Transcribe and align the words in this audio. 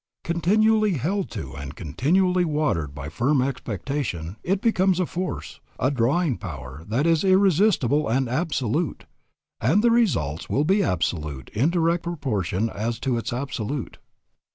Continually 0.23 0.93
held 0.93 1.29
to 1.29 1.53
and 1.53 1.75
continually 1.75 2.43
watered 2.43 2.95
by 2.95 3.07
firm 3.07 3.39
expectation, 3.39 4.35
it 4.41 4.59
becomes 4.59 4.99
a 4.99 5.05
force, 5.05 5.59
a 5.79 5.91
drawing 5.91 6.37
power, 6.39 6.83
that 6.87 7.05
is 7.05 7.23
irresistible 7.23 8.07
and 8.07 8.27
absolute, 8.27 9.05
and 9.59 9.83
the 9.83 9.91
results 9.91 10.49
will 10.49 10.65
be 10.65 10.81
absolute 10.81 11.49
in 11.49 11.69
direct 11.69 12.01
proportion 12.01 12.67
as 12.67 12.97
it 12.97 13.05
is 13.05 13.31
absolute. 13.31 13.99